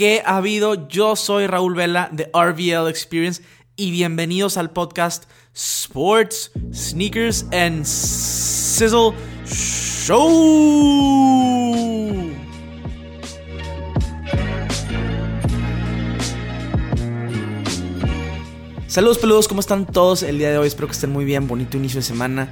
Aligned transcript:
¿Qué 0.00 0.22
ha 0.24 0.38
habido? 0.38 0.88
Yo 0.88 1.14
soy 1.14 1.46
Raúl 1.46 1.74
Vela 1.74 2.08
de 2.10 2.30
RVL 2.32 2.88
Experience 2.88 3.42
y 3.76 3.90
bienvenidos 3.90 4.56
al 4.56 4.70
podcast 4.70 5.24
Sports, 5.52 6.52
Sneakers 6.72 7.44
and 7.52 7.84
Sizzle 7.84 9.12
Show. 9.44 10.16
Saludos 18.86 19.18
peludos, 19.18 19.48
¿cómo 19.48 19.60
están 19.60 19.84
todos 19.84 20.22
el 20.22 20.38
día 20.38 20.50
de 20.50 20.56
hoy? 20.56 20.68
Espero 20.68 20.88
que 20.88 20.92
estén 20.92 21.10
muy 21.10 21.26
bien, 21.26 21.46
bonito 21.46 21.76
inicio 21.76 22.00
de 22.00 22.04
semana. 22.04 22.48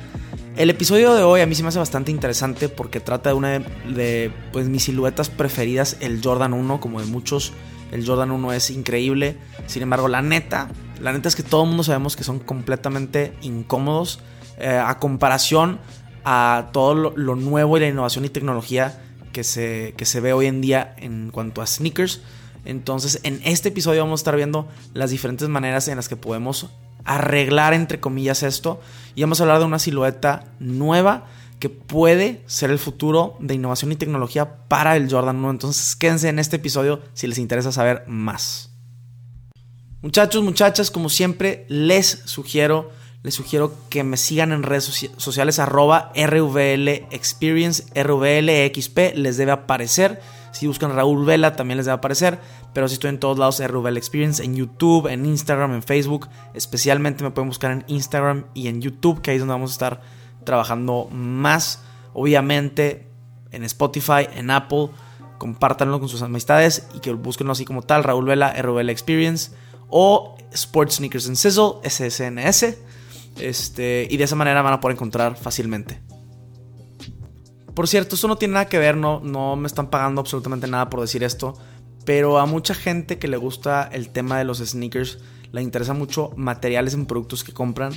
El 0.58 0.70
episodio 0.70 1.14
de 1.14 1.22
hoy 1.22 1.40
a 1.40 1.46
mí 1.46 1.54
se 1.54 1.62
me 1.62 1.68
hace 1.68 1.78
bastante 1.78 2.10
interesante 2.10 2.68
porque 2.68 2.98
trata 2.98 3.30
de 3.30 3.36
una 3.36 3.60
de, 3.60 4.32
pues, 4.50 4.68
mis 4.68 4.82
siluetas 4.82 5.30
preferidas, 5.30 5.96
el 6.00 6.20
Jordan 6.20 6.52
1, 6.52 6.80
como 6.80 6.98
de 7.00 7.06
muchos. 7.06 7.52
El 7.92 8.04
Jordan 8.04 8.32
1 8.32 8.52
es 8.54 8.70
increíble. 8.70 9.36
Sin 9.68 9.82
embargo, 9.82 10.08
la 10.08 10.20
neta, 10.20 10.68
la 11.00 11.12
neta 11.12 11.28
es 11.28 11.36
que 11.36 11.44
todo 11.44 11.62
el 11.62 11.68
mundo 11.68 11.84
sabemos 11.84 12.16
que 12.16 12.24
son 12.24 12.40
completamente 12.40 13.34
incómodos 13.40 14.18
eh, 14.58 14.82
a 14.84 14.98
comparación 14.98 15.78
a 16.24 16.70
todo 16.72 17.12
lo, 17.14 17.36
nuevo 17.36 17.76
y 17.76 17.80
la 17.80 17.86
innovación 17.86 18.24
y 18.24 18.28
tecnología 18.28 19.00
que 19.32 19.44
se, 19.44 19.94
que 19.96 20.06
se 20.06 20.18
ve 20.18 20.32
hoy 20.32 20.46
en 20.46 20.60
día 20.60 20.92
en 20.98 21.30
cuanto 21.30 21.62
a 21.62 21.68
sneakers. 21.68 22.20
Entonces, 22.64 23.20
en 23.22 23.40
este 23.44 23.68
episodio 23.68 24.02
vamos 24.02 24.18
a 24.18 24.22
estar 24.22 24.34
viendo 24.34 24.66
las 24.92 25.10
diferentes 25.10 25.48
maneras 25.48 25.86
en 25.86 25.94
las 25.94 26.08
que 26.08 26.16
podemos 26.16 26.68
arreglar, 27.04 27.74
entre 27.74 28.00
comillas, 28.00 28.42
esto. 28.42 28.80
Y 29.14 29.22
vamos 29.22 29.40
a 29.40 29.44
hablar 29.44 29.58
de 29.58 29.64
una 29.64 29.78
silueta 29.78 30.44
nueva 30.60 31.26
que 31.58 31.68
puede 31.68 32.42
ser 32.46 32.70
el 32.70 32.78
futuro 32.78 33.36
de 33.40 33.54
innovación 33.54 33.90
y 33.92 33.96
tecnología 33.96 34.66
para 34.68 34.96
el 34.96 35.10
Jordan 35.10 35.36
1. 35.36 35.50
Entonces 35.50 35.96
quédense 35.96 36.28
en 36.28 36.38
este 36.38 36.56
episodio 36.56 37.00
si 37.14 37.26
les 37.26 37.38
interesa 37.38 37.72
saber 37.72 38.04
más. 38.06 38.70
Muchachos, 40.00 40.44
muchachas, 40.44 40.92
como 40.92 41.08
siempre, 41.08 41.66
les 41.68 42.22
sugiero, 42.24 42.92
les 43.24 43.34
sugiero 43.34 43.74
que 43.88 44.04
me 44.04 44.16
sigan 44.16 44.52
en 44.52 44.62
redes 44.62 45.10
sociales 45.16 45.58
arroba 45.58 46.12
RVL 46.14 46.88
Experience, 47.10 47.84
RVLXP, 48.00 49.16
les 49.16 49.36
debe 49.36 49.50
aparecer. 49.50 50.20
Si 50.50 50.66
buscan 50.66 50.94
Raúl 50.94 51.24
Vela 51.24 51.56
también 51.56 51.76
les 51.76 51.86
debe 51.86 51.96
aparecer. 51.96 52.38
Pero 52.72 52.88
si 52.88 52.94
estoy 52.94 53.10
en 53.10 53.18
todos 53.18 53.38
lados, 53.38 53.62
RVL 53.64 53.96
Experience, 53.96 54.42
en 54.42 54.54
YouTube, 54.54 55.06
en 55.06 55.26
Instagram, 55.26 55.74
en 55.74 55.82
Facebook. 55.82 56.28
Especialmente 56.54 57.24
me 57.24 57.30
pueden 57.30 57.48
buscar 57.48 57.72
en 57.72 57.84
Instagram 57.86 58.46
y 58.54 58.68
en 58.68 58.80
YouTube, 58.80 59.20
que 59.20 59.30
ahí 59.30 59.36
es 59.36 59.40
donde 59.40 59.54
vamos 59.54 59.70
a 59.70 59.74
estar 59.74 60.00
trabajando 60.44 61.08
más. 61.10 61.82
Obviamente 62.12 63.08
en 63.50 63.64
Spotify, 63.64 64.28
en 64.34 64.50
Apple. 64.50 64.90
Compártanlo 65.38 66.00
con 66.00 66.08
sus 66.08 66.22
amistades 66.22 66.88
y 66.94 67.00
que 67.00 67.12
busquenlo 67.12 67.52
así 67.52 67.64
como 67.64 67.82
tal, 67.82 68.02
Raúl 68.02 68.24
Vela, 68.24 68.52
RVL 68.60 68.90
Experience. 68.90 69.52
O 69.88 70.36
Sports 70.52 70.96
Sneakers 70.96 71.28
and 71.28 71.36
Sizzle, 71.36 71.74
SSNS. 71.84 72.76
Este, 73.38 74.08
y 74.10 74.16
de 74.16 74.24
esa 74.24 74.36
manera 74.36 74.62
van 74.62 74.74
a 74.74 74.80
poder 74.80 74.96
encontrar 74.96 75.36
fácilmente. 75.36 76.00
Por 77.78 77.86
cierto, 77.86 78.16
esto 78.16 78.26
no 78.26 78.34
tiene 78.34 78.54
nada 78.54 78.66
que 78.66 78.76
ver, 78.76 78.96
no, 78.96 79.20
no 79.20 79.54
me 79.54 79.68
están 79.68 79.88
pagando 79.88 80.20
absolutamente 80.20 80.66
nada 80.66 80.90
por 80.90 81.00
decir 81.00 81.22
esto, 81.22 81.56
pero 82.04 82.40
a 82.40 82.44
mucha 82.44 82.74
gente 82.74 83.20
que 83.20 83.28
le 83.28 83.36
gusta 83.36 83.88
el 83.92 84.08
tema 84.08 84.36
de 84.36 84.42
los 84.42 84.58
sneakers, 84.58 85.20
le 85.52 85.62
interesa 85.62 85.94
mucho 85.94 86.32
materiales 86.34 86.94
en 86.94 87.06
productos 87.06 87.44
que 87.44 87.52
compran. 87.52 87.92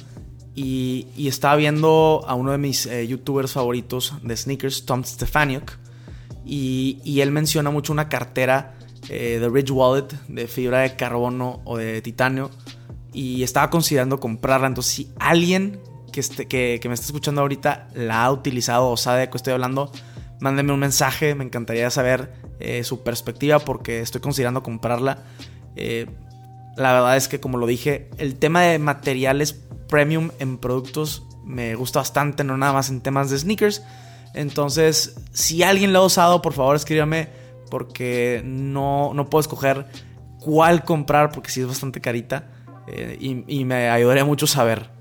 Y, 0.54 1.08
estaba 1.18 1.56
viendo 1.56 2.24
a 2.28 2.36
uno 2.36 2.52
de 2.52 2.60
mis 2.60 2.86
eh, 2.86 3.08
youtubers 3.08 3.54
favoritos 3.54 4.14
de 4.22 4.38
sneakers, 4.38 4.86
Tom 4.86 5.04
Stefaniuk, 5.04 5.72
y, 6.46 7.20
él 7.20 7.32
menciona 7.32 7.72
mucho 7.72 7.92
una 7.92 8.08
cartera 8.08 8.76
eh, 9.10 9.40
de 9.42 9.50
Ridge 9.50 9.72
Wallet 9.72 10.10
de 10.28 10.46
fibra 10.46 10.82
de 10.82 10.96
carbono 10.96 11.64
o 11.66 11.78
de 11.78 12.04
titanio, 12.04 12.52
y 13.14 13.42
estaba 13.42 13.72
considerando 13.72 14.20
comprarla. 14.20 14.68
Entonces, 14.68 14.94
si 14.94 15.12
alguien 15.18 15.80
que, 16.12 16.20
este, 16.20 16.48
que, 16.48 16.80
me 16.86 16.94
está 16.94 17.08
escuchando 17.08 17.42
ahorita 17.42 17.88
la 17.94 18.26
ha 18.26 18.32
utilizado 18.32 18.90
o 18.90 18.98
sabe 18.98 19.22
de 19.22 19.30
qué 19.30 19.38
estoy 19.38 19.54
hablando, 19.54 19.92
mándenme 20.40 20.74
un 20.74 20.80
mensaje. 20.80 21.36
Me 21.36 21.44
encantaría 21.44 21.90
saber 21.90 22.34
eh, 22.60 22.84
su 22.84 23.04
perspectiva 23.04 23.60
porque 23.60 24.02
estoy 24.02 24.22
considerando 24.22 24.64
comprarla. 24.64 25.20
Eh, 25.76 26.08
la 26.76 26.94
verdad 26.94 27.18
es 27.18 27.28
que, 27.28 27.40
como 27.40 27.58
lo 27.58 27.66
dije, 27.66 28.10
el 28.18 28.36
tema 28.36 28.62
de 28.62 28.80
materiales 28.80 29.54
premium 29.88 30.32
en 30.40 30.58
productos 30.58 31.24
me 31.44 31.76
gusta 31.76 32.00
bastante, 32.00 32.44
no 32.44 32.58
nada 32.58 32.74
más 32.74 32.90
en 32.90 33.02
temas 33.02 33.30
de 33.30 33.40
sneakers. 33.40 33.84
Entonces, 34.34 35.16
si 35.32 35.64
alguien 35.64 35.92
lo 35.92 36.00
ha 36.00 36.06
usado, 36.06 36.42
por 36.42 36.54
favor 36.54 36.76
escríbame 36.76 37.28
porque 37.70 38.42
no, 38.46 39.14
no 39.14 39.30
puedo 39.30 39.42
escoger 39.42 39.88
cuál 40.40 40.84
comprar 40.84 41.32
porque 41.32 41.52
sí 41.52 41.62
es 41.62 41.68
bastante 41.68 42.02
carita 42.02 42.50
eh, 42.88 43.18
y, 43.20 43.44
y 43.48 43.66
me 43.66 43.90
ayudaría 43.90 44.26
mucho 44.26 44.48
saber. 44.48 45.01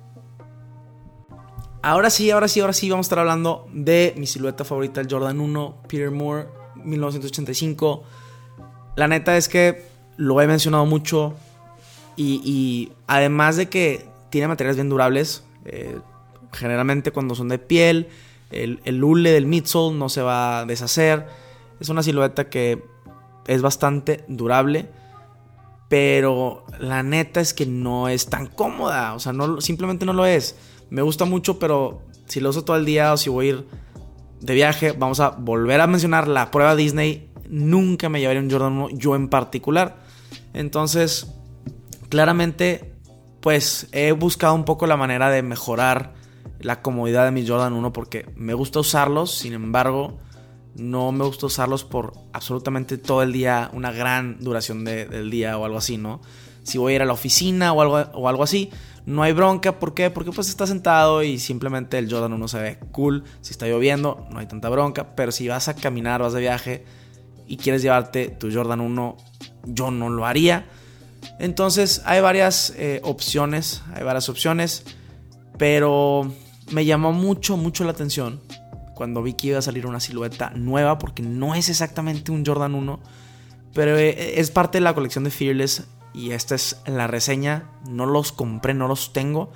Ahora 1.83 2.11
sí, 2.11 2.31
ahora 2.31 2.47
sí, 2.47 2.61
ahora 2.61 2.75
sí 2.75 2.91
vamos 2.91 3.05
a 3.05 3.09
estar 3.09 3.19
hablando 3.21 3.67
de 3.73 4.13
mi 4.19 4.27
silueta 4.27 4.65
favorita, 4.65 5.01
el 5.01 5.09
Jordan 5.11 5.41
1, 5.41 5.83
Peter 5.89 6.11
Moore, 6.11 6.49
1985. 6.77 8.03
La 8.97 9.09
neta 9.09 9.35
es 9.39 9.49
que 9.49 9.87
lo 10.19 10.43
he 10.43 10.47
mencionado 10.47 10.85
mucho 10.85 11.35
y, 12.17 12.93
además 13.07 13.57
de 13.57 13.71
que 13.71 14.07
tiene 14.29 14.49
materiales 14.49 14.77
bien 14.77 14.91
durables, 14.91 15.43
eh, 15.65 15.99
generalmente 16.53 17.13
cuando 17.13 17.35
son 17.35 17.49
de 17.49 17.59
piel, 17.59 18.09
el, 18.51 18.81
el 18.85 19.03
hule 19.03 19.31
del 19.31 19.47
midsole 19.47 19.97
no 19.97 20.11
se 20.11 20.21
va 20.21 20.61
a 20.61 20.67
deshacer. 20.67 21.27
Es 21.81 21.89
una 21.89 22.03
silueta 22.03 22.51
que 22.51 22.85
es 23.47 23.63
bastante 23.63 24.23
durable, 24.29 24.91
pero 25.89 26.67
la 26.79 27.03
neta 27.03 27.41
es 27.41 27.55
que 27.55 27.65
no 27.65 28.09
es 28.09 28.27
tan 28.27 28.49
cómoda, 28.49 29.15
o 29.15 29.19
sea, 29.19 29.33
no, 29.33 29.63
simplemente 29.63 30.05
no 30.05 30.13
lo 30.13 30.27
es 30.27 30.57
me 30.91 31.03
gusta 31.03 31.25
mucho, 31.25 31.59
pero 31.59 32.03
si 32.27 32.41
lo 32.41 32.51
uso 32.51 32.65
todo 32.65 32.77
el 32.77 32.85
día 32.85 33.13
o 33.13 33.17
si 33.17 33.31
voy 33.31 33.47
a 33.47 33.49
ir 33.51 33.67
de 34.41 34.55
viaje, 34.55 34.93
vamos 34.93 35.21
a 35.21 35.31
volver 35.31 35.81
a 35.81 35.87
mencionar 35.87 36.29
la 36.29 36.51
prueba 36.51 36.77
Disney. 36.77 37.31
Nunca 37.49 38.09
me 38.09 38.21
llevaría 38.21 38.43
un 38.43 38.51
Jordan 38.51 38.73
1, 38.73 38.89
yo 38.91 39.17
en 39.17 39.29
particular. 39.29 39.99
Entonces, 40.55 41.33
claramente, 42.09 42.95
pues 43.41 43.89
he 43.93 44.13
buscado 44.13 44.55
un 44.55 44.65
poco 44.65 44.87
la 44.87 44.97
manera 44.97 45.31
de 45.31 45.43
mejorar 45.43 46.15
la 46.61 46.83
comodidad 46.83 47.25
de 47.25 47.31
mi 47.31 47.47
Jordan 47.47 47.73
1 47.73 47.93
porque 47.93 48.27
me 48.37 48.55
gusta 48.55 48.81
usarlos, 48.81 49.33
sin 49.33 49.55
embargo, 49.55 50.19
no 50.77 51.11
me 51.13 51.25
gusta 51.25 51.47
usarlos 51.47 51.85
por 51.85 52.13
absolutamente 52.33 52.99
todo 52.99 53.23
el 53.23 53.33
día, 53.33 53.71
una 53.73 53.93
gran 53.93 54.39
duración 54.41 54.85
del 54.85 55.31
día 55.31 55.59
o 55.59 55.65
algo 55.65 55.79
así, 55.79 55.97
¿no? 55.97 56.21
Si 56.63 56.79
voy 56.79 56.93
a 56.93 56.97
ir 56.97 57.03
a 57.03 57.07
la 57.07 57.15
oficina 57.15 57.73
o 57.73 57.81
algo, 57.81 57.97
o 58.15 58.29
algo 58.29 58.43
así, 58.43 58.71
no 59.07 59.23
hay 59.23 59.33
bronca, 59.33 59.79
¿por 59.79 59.95
qué? 59.95 60.11
Porque 60.11 60.31
pues 60.31 60.49
está 60.49 60.67
sentado 60.67 61.23
y 61.23 61.39
simplemente 61.39 61.99
el 61.99 62.11
Jordan 62.11 62.33
1 62.33 62.49
se 62.49 62.59
ve 62.59 62.79
cool. 62.93 63.25
Si 63.41 63.53
está 63.53 63.67
lloviendo, 63.67 64.27
no 64.31 64.39
hay 64.39 64.47
tanta 64.47 64.69
bronca. 64.69 65.15
Pero 65.17 65.33
si 65.33 65.49
vas 65.49 65.69
a 65.69 65.75
caminar, 65.75 66.21
vas 66.21 66.33
de 66.33 66.41
viaje 66.41 66.85
y 67.47 67.57
quieres 67.57 67.83
llevarte 67.83 68.29
tu 68.29 68.53
Jordan 68.53 68.81
1, 68.81 69.17
yo 69.67 69.91
no 69.91 70.11
lo 70.11 70.27
haría. 70.27 70.67
Entonces 71.39 72.03
hay 72.05 72.21
varias 72.21 72.75
eh, 72.77 73.01
opciones, 73.03 73.83
hay 73.95 74.05
varias 74.05 74.29
opciones. 74.29 74.85
Pero 75.59 76.33
me 76.71 76.85
llamó 76.85 77.13
mucho, 77.13 77.57
mucho 77.57 77.85
la 77.85 77.91
atención 77.93 78.41
cuando 78.95 79.23
vi 79.23 79.33
que 79.33 79.47
iba 79.47 79.59
a 79.59 79.63
salir 79.63 79.87
una 79.87 79.99
silueta 79.99 80.51
nueva, 80.51 80.99
porque 80.99 81.23
no 81.23 81.55
es 81.55 81.71
exactamente 81.71 82.33
un 82.33 82.45
Jordan 82.45 82.75
1, 82.75 83.01
pero 83.73 83.97
eh, 83.97 84.39
es 84.39 84.51
parte 84.51 84.77
de 84.77 84.83
la 84.83 84.95
colección 84.95 85.25
de 85.25 85.31
Fearless 85.31 85.85
y 86.13 86.33
esta 86.33 86.55
es 86.55 86.81
la 86.87 87.07
reseña. 87.07 87.71
No 87.89 88.07
los 88.07 88.33
compré, 88.33 88.75
no 88.75 88.89
los 88.89 89.13
tengo, 89.13 89.51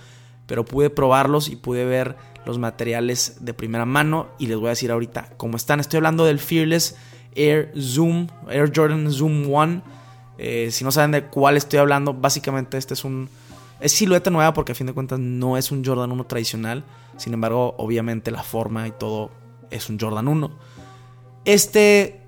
pero 0.47 0.65
pude 0.65 0.91
probarlos 0.91 1.49
y 1.49 1.57
pude 1.57 1.85
ver 1.85 2.17
los 2.45 2.59
materiales 2.59 3.39
de 3.41 3.55
primera 3.55 3.87
mano 3.87 4.29
y 4.39 4.47
les 4.47 4.59
voy 4.59 4.67
a 4.67 4.71
decir 4.71 4.91
ahorita 4.91 5.31
cómo 5.37 5.57
están. 5.57 5.81
Estoy 5.81 5.99
hablando 5.99 6.25
del 6.25 6.39
Fearless 6.39 6.97
Air 7.35 7.73
Zoom, 7.79 8.29
Air 8.49 8.71
Jordan 8.75 9.11
Zoom 9.11 9.53
One. 9.53 9.83
Eh, 10.39 10.69
si 10.71 10.85
no 10.85 10.93
saben 10.93 11.13
de 11.13 11.25
cuál 11.25 11.57
estoy 11.57 11.79
hablando, 11.79 12.15
básicamente 12.15 12.77
este 12.77 12.95
es 12.95 13.05
un... 13.05 13.29
Es 13.81 13.93
silueta 13.93 14.31
nueva 14.31 14.55
porque 14.55 14.73
a 14.73 14.75
fin 14.75 14.87
de 14.87 14.93
cuentas 14.93 15.19
no 15.19 15.57
es 15.57 15.71
un 15.71 15.85
Jordan 15.85 16.11
1 16.13 16.25
tradicional. 16.27 16.85
Sin 17.17 17.35
embargo, 17.35 17.75
obviamente 17.79 18.31
la 18.31 18.43
forma 18.43 18.87
y 18.89 18.93
todo 18.93 19.31
es 19.71 19.89
un 19.91 19.99
Jordan 19.99 20.29
1. 20.29 20.51
Este, 21.45 22.23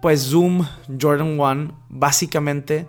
pues 0.00 0.30
Zoom 0.30 0.66
Jordan 1.00 1.38
1, 1.38 1.84
básicamente 1.88 2.88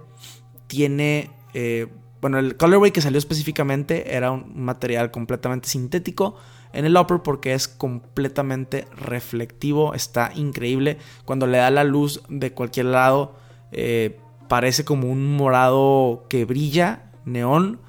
tiene, 0.74 1.30
eh, 1.54 1.86
bueno, 2.20 2.40
el 2.40 2.58
colorway 2.58 2.90
que 2.90 3.00
salió 3.00 3.20
específicamente 3.20 4.16
era 4.16 4.32
un 4.32 4.54
material 4.56 5.12
completamente 5.12 5.70
sintético 5.70 6.36
en 6.74 6.86
el 6.86 6.98
upper 6.98 7.20
porque 7.20 7.54
es 7.54 7.68
completamente 7.68 8.88
reflectivo, 8.96 9.94
está 9.94 10.32
increíble. 10.34 10.98
Cuando 11.26 11.46
le 11.46 11.60
da 11.60 11.70
la 11.70 11.84
luz 11.84 12.24
de 12.28 12.54
cualquier 12.54 12.88
lado, 12.88 13.36
eh, 13.72 14.18
parece 14.50 14.84
como 14.84 15.12
un 15.12 15.38
morado 15.38 16.26
que 16.28 16.46
brilla, 16.46 17.12
neón. 17.24 17.80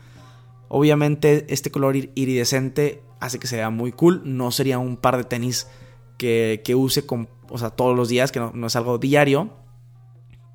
Obviamente 0.68 1.46
este 1.48 1.70
color 1.70 1.96
iridescente 1.96 3.02
hace 3.20 3.38
que 3.38 3.46
se 3.46 3.56
vea 3.56 3.70
muy 3.70 3.92
cool. 3.92 4.20
No 4.26 4.50
sería 4.50 4.78
un 4.78 4.98
par 4.98 5.16
de 5.16 5.24
tenis 5.24 5.68
que, 6.18 6.60
use 6.76 7.06
con, 7.06 7.30
o 7.48 7.56
sea, 7.56 7.70
todos 7.70 7.96
los 7.96 8.10
días, 8.10 8.30
que 8.30 8.40
no 8.40 8.66
es 8.66 8.76
algo 8.76 8.98
diario. 8.98 9.48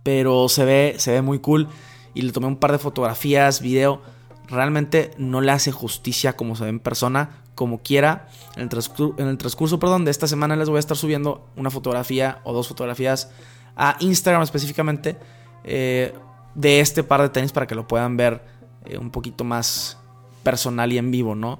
Pero 0.04 0.48
se 0.50 0.66
ve, 0.66 0.94
se 1.00 1.12
ve 1.12 1.24
muy 1.24 1.40
cool. 1.40 1.68
Y 2.14 2.22
le 2.22 2.32
tomé 2.32 2.48
un 2.48 2.58
par 2.58 2.72
de 2.72 2.80
fotografías, 2.80 3.62
video. 3.62 4.02
Realmente 4.48 5.12
no 5.18 5.42
le 5.42 5.52
hace 5.52 5.72
justicia 5.72 6.36
como 6.36 6.56
se 6.56 6.64
ve 6.64 6.70
en 6.70 6.80
persona. 6.80 7.42
Como 7.56 7.82
quiera. 7.82 8.28
En 8.56 8.64
el, 8.64 9.38
transcurso, 9.38 9.80
perdón, 9.80 10.06
de 10.06 10.12
esta 10.12 10.28
semana 10.28 10.56
les 10.56 10.70
voy 10.70 10.78
a 10.78 10.80
estar 10.80 10.98
subiendo 10.98 11.48
una 11.56 11.70
fotografía 11.70 12.40
o 12.44 12.54
dos 12.54 12.68
fotografías 12.68 13.32
a 13.76 13.98
Instagram 14.00 14.44
específicamente. 14.44 15.18
Eh, 15.64 16.14
de 16.56 16.80
este 16.80 17.04
par 17.04 17.22
de 17.22 17.30
tenis 17.30 17.52
para 17.52 17.68
que 17.68 17.76
lo 17.76 17.88
puedan 17.88 18.18
ver 18.18 18.44
eh, 18.86 18.98
un 18.98 19.12
poquito 19.12 19.44
más 19.44 19.98
personal 20.44 20.92
y 20.92 20.98
en 20.98 21.12
vivo, 21.12 21.36
¿no? 21.36 21.60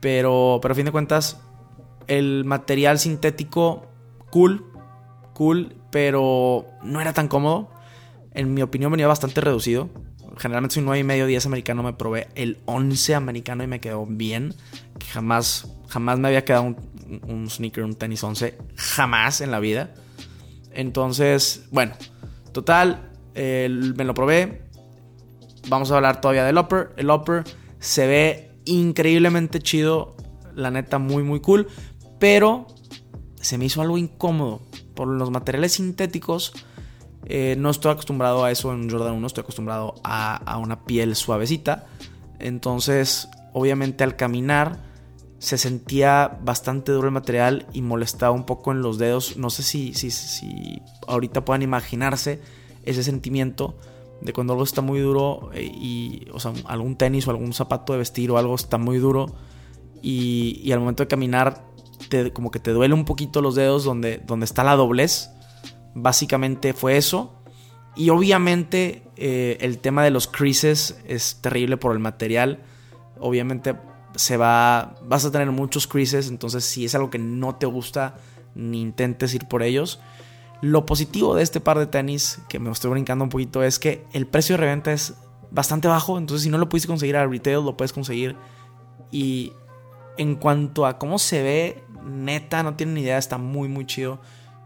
Pero, 0.00 0.58
pero 0.62 0.72
a 0.72 0.74
fin 0.74 0.84
de 0.84 0.92
cuentas, 0.92 1.40
el 2.06 2.44
material 2.44 2.98
sintético, 2.98 3.86
cool, 4.30 4.64
cool, 5.34 5.76
pero 5.90 6.66
no 6.82 7.00
era 7.00 7.12
tan 7.12 7.28
cómodo. 7.28 7.70
En 8.32 8.54
mi 8.54 8.62
opinión 8.62 8.90
venía 8.90 9.06
bastante 9.06 9.40
reducido. 9.40 9.90
Generalmente 10.38 10.74
soy 10.74 10.84
9 10.84 11.00
y 11.00 11.04
medio 11.04 11.26
10 11.26 11.46
americano, 11.46 11.82
me 11.82 11.92
probé 11.92 12.28
el 12.34 12.58
11 12.66 13.14
americano 13.14 13.64
y 13.64 13.66
me 13.66 13.80
quedó 13.80 14.06
bien. 14.06 14.54
Jamás, 15.12 15.68
jamás 15.88 16.18
me 16.18 16.28
había 16.28 16.44
quedado 16.44 16.76
un, 17.26 17.50
sneaker, 17.50 17.84
un 17.84 17.94
tenis 17.94 18.22
11, 18.22 18.56
jamás 18.76 19.40
en 19.40 19.50
la 19.50 19.60
vida. 19.60 19.92
Entonces, 20.72 21.66
bueno, 21.72 21.92
total, 22.52 23.10
me 23.34 24.04
lo 24.04 24.14
probé. 24.14 24.62
Vamos 25.68 25.90
a 25.90 25.96
hablar 25.96 26.20
todavía 26.20 26.44
del 26.44 26.56
upper. 26.58 26.92
El 26.96 27.10
upper 27.10 27.44
se 27.80 28.06
ve 28.06 28.52
increíblemente 28.64 29.58
chido, 29.58 30.16
la 30.54 30.70
neta 30.70 30.98
muy 30.98 31.22
muy 31.22 31.40
cool, 31.40 31.66
pero 32.18 32.66
se 33.40 33.58
me 33.58 33.64
hizo 33.64 33.82
algo 33.82 33.98
incómodo 33.98 34.62
por 34.94 35.08
los 35.08 35.30
materiales 35.30 35.72
sintéticos. 35.72 36.52
Eh, 37.32 37.54
no 37.56 37.70
estoy 37.70 37.92
acostumbrado 37.92 38.44
a 38.44 38.50
eso 38.50 38.72
en 38.72 38.90
Jordan 38.90 39.14
1, 39.14 39.26
estoy 39.28 39.42
acostumbrado 39.42 39.94
a, 40.02 40.34
a 40.36 40.58
una 40.58 40.84
piel 40.84 41.14
suavecita. 41.14 41.86
Entonces, 42.40 43.28
obviamente 43.52 44.02
al 44.02 44.16
caminar 44.16 44.90
se 45.38 45.56
sentía 45.56 46.38
bastante 46.42 46.90
duro 46.90 47.06
el 47.06 47.14
material 47.14 47.66
y 47.72 47.82
molestaba 47.82 48.32
un 48.32 48.44
poco 48.44 48.72
en 48.72 48.82
los 48.82 48.98
dedos. 48.98 49.36
No 49.36 49.48
sé 49.48 49.62
si, 49.62 49.94
si, 49.94 50.10
si 50.10 50.82
ahorita 51.06 51.44
puedan 51.44 51.62
imaginarse 51.62 52.40
ese 52.82 53.04
sentimiento 53.04 53.76
de 54.20 54.32
cuando 54.32 54.54
algo 54.54 54.64
está 54.64 54.82
muy 54.82 54.98
duro 54.98 55.50
eh, 55.54 55.62
y, 55.62 56.26
o 56.32 56.40
sea, 56.40 56.52
algún 56.66 56.96
tenis 56.96 57.28
o 57.28 57.30
algún 57.30 57.52
zapato 57.52 57.92
de 57.92 58.00
vestir 58.00 58.30
o 58.32 58.38
algo 58.38 58.56
está 58.56 58.76
muy 58.76 58.98
duro 58.98 59.26
y, 60.02 60.60
y 60.64 60.72
al 60.72 60.80
momento 60.80 61.04
de 61.04 61.08
caminar 61.08 61.64
como 62.32 62.50
que 62.50 62.58
te 62.58 62.72
duele 62.72 62.92
un 62.92 63.04
poquito 63.04 63.40
los 63.40 63.54
dedos 63.54 63.84
donde, 63.84 64.18
donde 64.18 64.44
está 64.44 64.64
la 64.64 64.74
doblez. 64.74 65.30
Básicamente 65.94 66.72
fue 66.72 66.96
eso. 66.96 67.34
Y 67.96 68.10
obviamente 68.10 69.02
eh, 69.16 69.58
el 69.60 69.78
tema 69.78 70.04
de 70.04 70.10
los 70.10 70.26
creases 70.26 71.00
es 71.06 71.40
terrible 71.40 71.76
por 71.76 71.92
el 71.92 71.98
material. 71.98 72.60
Obviamente 73.18 73.76
se 74.14 74.36
va, 74.36 74.96
vas 75.02 75.24
a 75.24 75.30
tener 75.30 75.50
muchos 75.50 75.86
creases, 75.86 76.28
entonces 76.28 76.64
si 76.64 76.84
es 76.84 76.94
algo 76.94 77.10
que 77.10 77.18
no 77.18 77.54
te 77.56 77.66
gusta, 77.66 78.16
ni 78.54 78.80
intentes 78.80 79.34
ir 79.34 79.46
por 79.46 79.62
ellos. 79.62 80.00
Lo 80.62 80.84
positivo 80.84 81.34
de 81.34 81.42
este 81.42 81.60
par 81.60 81.78
de 81.78 81.86
tenis, 81.86 82.40
que 82.48 82.58
me 82.58 82.70
estoy 82.70 82.90
brincando 82.90 83.24
un 83.24 83.30
poquito, 83.30 83.62
es 83.62 83.78
que 83.78 84.04
el 84.12 84.26
precio 84.26 84.54
de 84.54 84.58
reventa 84.58 84.92
es 84.92 85.14
bastante 85.50 85.88
bajo. 85.88 86.18
Entonces, 86.18 86.44
si 86.44 86.50
no 86.50 86.58
lo 86.58 86.68
pudiste 86.68 86.88
conseguir 86.88 87.16
al 87.16 87.30
retail, 87.30 87.64
lo 87.64 87.76
puedes 87.76 87.92
conseguir. 87.92 88.36
Y 89.10 89.52
en 90.18 90.34
cuanto 90.36 90.86
a 90.86 90.98
cómo 90.98 91.18
se 91.18 91.42
ve, 91.42 91.84
neta, 92.04 92.62
no 92.62 92.74
tienen 92.74 92.94
ni 92.94 93.00
idea, 93.00 93.16
está 93.16 93.38
muy, 93.38 93.68
muy 93.68 93.86
chido. 93.86 94.20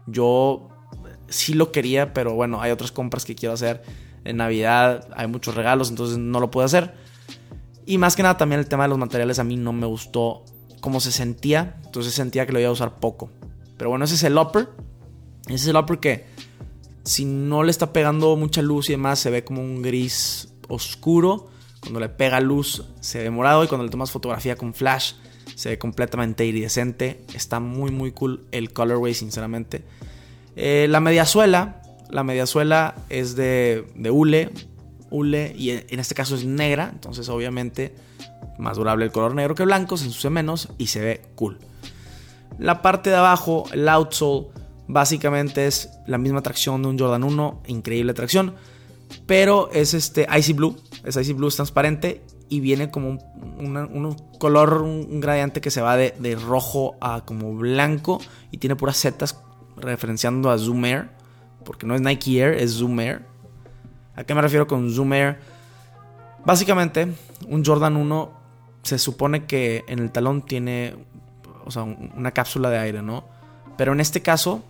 Yo 0.05 0.69
sí 1.27 1.53
lo 1.53 1.71
quería, 1.71 2.13
pero 2.13 2.33
bueno, 2.33 2.61
hay 2.61 2.71
otras 2.71 2.91
compras 2.91 3.25
que 3.25 3.35
quiero 3.35 3.53
hacer. 3.53 3.83
En 4.23 4.37
Navidad 4.37 5.07
hay 5.15 5.27
muchos 5.27 5.55
regalos, 5.55 5.89
entonces 5.89 6.17
no 6.17 6.39
lo 6.39 6.51
puedo 6.51 6.65
hacer. 6.65 6.93
Y 7.85 7.97
más 7.97 8.15
que 8.15 8.23
nada, 8.23 8.37
también 8.37 8.59
el 8.59 8.67
tema 8.67 8.83
de 8.83 8.89
los 8.89 8.97
materiales 8.97 9.39
a 9.39 9.43
mí 9.43 9.57
no 9.57 9.71
me 9.71 9.85
gustó 9.85 10.43
cómo 10.81 10.99
se 10.99 11.11
sentía. 11.11 11.77
Entonces 11.85 12.13
sentía 12.13 12.45
que 12.45 12.53
lo 12.53 12.59
iba 12.59 12.69
a 12.69 12.73
usar 12.73 12.99
poco. 12.99 13.29
Pero 13.77 13.89
bueno, 13.89 14.05
ese 14.05 14.15
es 14.15 14.23
el 14.23 14.37
upper. 14.37 14.69
Ese 15.45 15.55
es 15.55 15.67
el 15.67 15.75
upper 15.75 15.99
que 15.99 16.25
si 17.03 17.25
no 17.25 17.63
le 17.63 17.71
está 17.71 17.93
pegando 17.93 18.35
mucha 18.35 18.61
luz 18.61 18.89
y 18.89 18.93
demás, 18.93 19.19
se 19.19 19.29
ve 19.29 19.43
como 19.43 19.61
un 19.61 19.81
gris 19.81 20.49
oscuro. 20.67 21.49
Cuando 21.79 21.99
le 21.99 22.09
pega 22.09 22.39
luz 22.39 22.83
se 22.99 23.21
ve 23.21 23.29
morado 23.29 23.63
y 23.63 23.67
cuando 23.67 23.85
le 23.85 23.91
tomas 23.91 24.09
fotografía 24.09 24.55
con 24.55 24.73
flash 24.73 25.13
se 25.53 25.69
ve 25.69 25.77
completamente 25.77 26.43
iridescente. 26.45 27.23
Está 27.35 27.59
muy 27.59 27.91
muy 27.91 28.11
cool 28.11 28.47
el 28.51 28.73
colorway 28.73 29.13
sinceramente. 29.13 29.83
Eh, 30.55 30.87
la 30.89 30.99
mediasuela, 30.99 31.81
la 32.09 32.23
mediasuela 32.23 32.95
es 33.09 33.35
de, 33.35 33.87
de 33.95 34.11
hule, 34.11 34.49
hule 35.09 35.53
y 35.57 35.71
en 35.71 35.99
este 35.99 36.15
caso 36.15 36.35
es 36.35 36.45
negra, 36.45 36.89
entonces 36.91 37.27
obviamente 37.29 37.95
más 38.57 38.77
durable 38.77 39.05
el 39.05 39.11
color 39.11 39.35
negro 39.35 39.55
que 39.55 39.65
blanco, 39.65 39.97
se 39.97 40.05
ensucia 40.05 40.29
menos 40.29 40.69
y 40.77 40.87
se 40.87 41.01
ve 41.01 41.21
cool. 41.35 41.59
La 42.57 42.81
parte 42.81 43.09
de 43.09 43.17
abajo, 43.17 43.65
el 43.73 43.89
outsole 43.89 44.47
Básicamente 44.87 45.65
es 45.65 45.89
la 46.05 46.17
misma 46.17 46.41
tracción 46.41 46.81
de 46.83 46.89
un 46.89 46.99
Jordan 46.99 47.23
1, 47.23 47.63
increíble 47.67 48.13
tracción, 48.13 48.53
pero 49.25 49.69
es 49.71 49.93
este 49.95 50.27
Icy 50.37 50.53
Blue, 50.53 50.77
es 51.03 51.15
Icy 51.15 51.33
Blue 51.33 51.47
es 51.47 51.55
transparente 51.55 52.21
y 52.49 52.59
viene 52.59 52.91
como 52.91 53.09
un, 53.09 54.15
color, 54.37 54.83
un 54.83 55.19
gradiente 55.19 55.59
que 55.59 55.71
se 55.71 55.81
va 55.81 55.97
de, 55.97 56.37
rojo 56.39 56.95
a 57.01 57.25
como 57.25 57.55
blanco 57.55 58.21
y 58.51 58.59
tiene 58.59 58.75
puras 58.75 58.97
setas 58.97 59.33
referenciando 59.77 60.49
a 60.49 60.57
Zoom 60.57 60.85
Air, 60.85 61.09
porque 61.63 61.85
no 61.85 61.95
es 61.95 62.01
Nike 62.01 62.39
Air, 62.39 62.53
es 62.53 62.73
Zoom 62.73 62.99
Air. 62.99 63.25
¿A 64.15 64.23
qué 64.23 64.33
me 64.33 64.41
refiero 64.41 64.67
con 64.67 64.91
Zoom 64.91 65.13
Air? 65.13 65.39
Básicamente, 66.45 67.07
un 67.47 67.65
Jordan 67.65 67.95
1 67.97 68.31
se 68.83 68.99
supone 68.99 69.45
que 69.45 69.83
en 69.87 69.99
el 69.99 70.11
talón 70.11 70.43
tiene 70.43 70.95
o 71.65 71.71
sea, 71.71 71.83
una 71.83 72.31
cápsula 72.31 72.69
de 72.69 72.77
aire, 72.77 73.01
¿no? 73.01 73.25
Pero 73.77 73.93
en 73.93 73.99
este 73.99 74.21
caso 74.21 74.63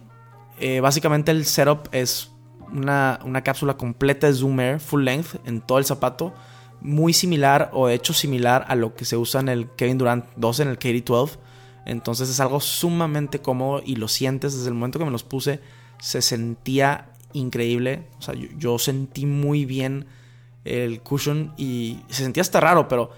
eh, 0.60 0.80
básicamente 0.80 1.32
el 1.32 1.46
setup 1.46 1.90
es 1.92 2.32
una, 2.72 3.20
cápsula 3.44 3.76
completa 3.76 4.28
de 4.28 4.34
Zoom 4.34 4.60
Air 4.60 4.80
full 4.80 5.04
length 5.04 5.36
en 5.46 5.62
todo 5.62 5.78
el 5.78 5.86
zapato. 5.86 6.34
Muy 6.82 7.14
similar 7.14 7.72
o 7.74 7.88
de 7.88 7.96
hecho 7.96 8.14
similar 8.14 8.66
a 8.68 8.76
lo 8.76 8.96
que 8.96 9.06
se 9.06 9.18
usa 9.18 9.42
en 9.42 9.50
el 9.50 9.70
Kevin 9.72 9.98
Durant 9.98 10.26
2 10.36 10.60
en 10.62 10.68
el 10.70 10.80
KD12. 10.80 11.38
Entonces 11.86 12.30
es 12.30 12.40
algo 12.40 12.60
sumamente 12.60 13.40
cómodo 13.40 13.82
y 13.86 13.96
lo 13.96 14.08
sientes 14.08 14.56
desde 14.56 14.70
el 14.70 14.74
momento 14.74 15.00
que 15.00 15.06
me 15.06 15.12
los 15.12 15.24
puse. 15.24 15.62
Se 16.00 16.22
sentía 16.22 17.10
increíble. 17.34 18.08
O 18.18 18.22
sea, 18.22 18.34
yo, 18.34 18.80
sentí 18.80 19.26
muy 19.26 19.66
bien 19.66 20.08
el 20.64 21.02
cushion 21.02 21.54
y 21.58 22.00
se 22.10 22.24
sentía 22.24 22.42
hasta 22.42 22.60
raro, 22.60 22.88
pero 22.88 23.12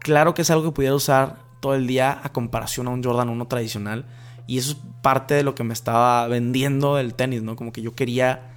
claro 0.00 0.34
que 0.34 0.42
es 0.42 0.50
algo 0.50 0.64
que 0.64 0.72
pudiera 0.72 0.96
usar 0.96 1.36
todo 1.60 1.74
el 1.74 1.86
día 1.86 2.20
a 2.22 2.32
comparación 2.32 2.88
a 2.88 2.90
un 2.90 3.04
Jordan 3.04 3.28
1 3.28 3.46
tradicional. 3.46 4.06
Y 4.48 4.58
eso 4.58 4.72
es 4.72 4.78
parte 5.00 5.34
de 5.34 5.44
lo 5.44 5.54
que 5.54 5.62
me 5.62 5.72
estaba 5.72 6.26
vendiendo 6.26 6.98
el 6.98 7.14
tenis, 7.14 7.42
¿no? 7.42 7.54
Como 7.54 7.72
que 7.72 7.82
yo 7.82 7.94
quería 7.94 8.50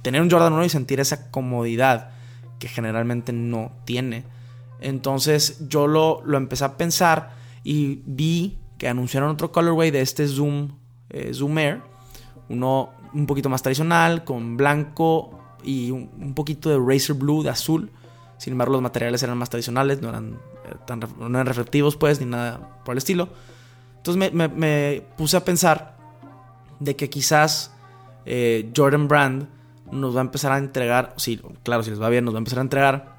tener 0.00 0.22
un 0.22 0.30
Jordan 0.30 0.54
1 0.54 0.64
y 0.64 0.68
sentir 0.70 1.00
esa 1.00 1.30
comodidad 1.30 2.12
que 2.58 2.68
generalmente 2.68 3.34
no 3.34 3.72
tiene. 3.84 4.24
Entonces 4.80 5.68
yo 5.68 5.86
lo, 5.86 6.22
lo 6.24 6.38
empecé 6.38 6.64
a 6.64 6.78
pensar 6.78 7.34
y 7.62 8.00
vi 8.06 8.59
que 8.80 8.88
anunciaron 8.88 9.28
otro 9.28 9.52
colorway 9.52 9.90
de 9.90 10.00
este 10.00 10.26
Zoom, 10.26 10.70
eh, 11.10 11.32
Zoom 11.34 11.58
Air. 11.58 11.82
Uno 12.48 12.88
un 13.12 13.26
poquito 13.26 13.50
más 13.50 13.60
tradicional, 13.60 14.24
con 14.24 14.56
blanco 14.56 15.38
y 15.62 15.90
un, 15.90 16.32
poquito 16.34 16.70
de 16.70 16.78
Racer 16.78 17.14
Blue, 17.14 17.42
de 17.42 17.50
azul. 17.50 17.90
Sin 18.38 18.54
embargo, 18.54 18.72
los 18.72 18.80
materiales 18.80 19.22
eran 19.22 19.36
más 19.36 19.50
tradicionales, 19.50 20.00
no 20.00 20.08
eran, 20.08 20.38
eh, 20.64 20.76
tan, 20.86 21.00
no 21.00 21.26
eran 21.26 21.44
reflectivos, 21.44 21.96
pues, 21.96 22.20
ni 22.20 22.26
nada 22.26 22.80
por 22.82 22.94
el 22.94 22.98
estilo. 22.98 23.28
Entonces 23.98 24.32
me, 24.32 25.02
puse 25.18 25.36
a 25.36 25.44
pensar 25.44 25.98
de 26.78 26.96
que 26.96 27.10
quizás 27.10 27.74
eh, 28.24 28.72
Jordan 28.74 29.08
Brand 29.08 29.46
nos 29.92 30.16
va 30.16 30.20
a 30.20 30.22
empezar 30.22 30.52
a 30.52 30.56
entregar, 30.58 31.12
sí, 31.18 31.38
claro, 31.64 31.82
si 31.82 31.90
les 31.90 32.00
va 32.00 32.08
bien, 32.08 32.24
nos 32.24 32.32
va 32.32 32.38
a 32.38 32.40
empezar 32.40 32.60
a 32.60 32.62
entregar 32.62 33.14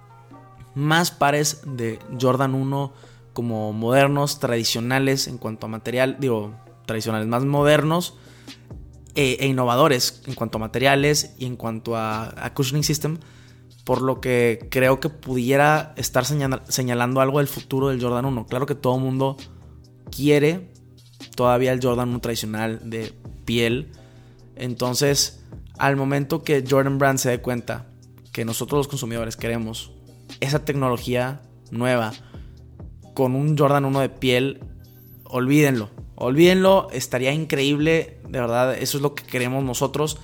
más 0.73 1.11
pares 1.11 1.61
de 1.67 1.99
Jordan 2.19 2.55
1 2.55 3.10
como 3.33 3.73
modernos, 3.73 4.39
tradicionales 4.39 5.27
en 5.27 5.37
cuanto 5.37 5.65
a 5.65 5.69
material, 5.69 6.17
digo, 6.19 6.53
tradicionales, 6.85 7.27
más 7.27 7.45
modernos 7.45 8.15
e, 9.15 9.37
e 9.39 9.47
innovadores 9.47 10.21
en 10.25 10.35
cuanto 10.35 10.57
a 10.57 10.61
materiales 10.61 11.35
y 11.37 11.45
en 11.45 11.55
cuanto 11.55 11.95
a, 11.95 12.51
cushioning 12.53 12.83
system, 12.83 13.19
por 13.83 14.01
lo 14.01 14.21
que 14.21 14.67
creo 14.69 14.99
que 14.99 15.09
pudiera 15.09 15.93
estar 15.97 16.25
señalando 16.25 17.21
algo 17.21 17.39
del 17.39 17.47
futuro 17.47 17.89
del 17.89 18.01
Jordan 18.01 18.25
1. 18.25 18.47
Claro 18.47 18.65
que 18.65 18.75
todo 18.75 18.95
el 18.95 19.01
mundo 19.01 19.37
quiere 20.15 20.71
todavía 21.35 21.71
el 21.71 21.81
Jordan 21.81 22.09
1 22.09 22.19
tradicional 22.19 22.89
de 22.89 23.13
piel. 23.45 23.91
Entonces, 24.55 25.43
al 25.77 25.95
momento 25.95 26.43
que 26.43 26.63
Jordan 26.67 26.97
Brand 26.97 27.17
se 27.17 27.29
dé 27.29 27.41
cuenta 27.41 27.87
que 28.31 28.45
nosotros 28.45 28.79
los 28.79 28.87
consumidores 28.87 29.35
queremos 29.35 29.91
esa 30.39 30.63
tecnología 30.63 31.41
nueva 31.71 32.13
con 33.13 33.35
un 33.35 33.57
Jordan 33.57 33.85
1 33.85 33.99
de 33.99 34.09
piel, 34.09 34.59
olvídenlo. 35.25 35.89
Olvídenlo, 36.15 36.87
estaría 36.91 37.33
increíble, 37.33 38.19
de 38.29 38.39
verdad, 38.39 38.77
eso 38.77 38.97
es 38.97 39.01
lo 39.01 39.15
que 39.15 39.23
queremos 39.23 39.63
nosotros. 39.63 40.19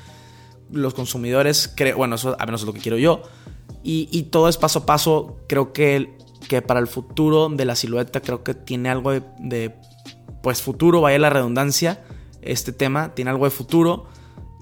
los 0.69 0.93
consumidores, 0.93 1.73
bueno, 1.95 2.15
eso 2.15 2.35
a 2.37 2.45
menos 2.45 2.61
es 2.61 2.67
lo 2.67 2.73
que 2.73 2.81
quiero 2.81 2.97
yo. 2.97 3.23
Y, 3.83 4.23
todo 4.23 4.49
es 4.49 4.57
paso 4.57 4.79
a 4.79 4.85
paso. 4.85 5.37
Creo 5.47 5.71
que, 5.71 6.17
que 6.49 6.61
para 6.61 6.81
el 6.81 6.87
futuro 6.87 7.47
de 7.47 7.63
la 7.63 7.75
silueta, 7.75 8.19
creo 8.19 8.43
que 8.43 8.53
tiene 8.53 8.89
algo 8.89 9.11
de, 9.11 9.75
pues 10.43 10.61
futuro, 10.61 10.99
vaya 10.99 11.17
la 11.19 11.29
redundancia, 11.29 12.03
este 12.41 12.73
tema, 12.73 13.15
tiene 13.15 13.31
algo 13.31 13.45
de 13.45 13.51
futuro. 13.51 14.07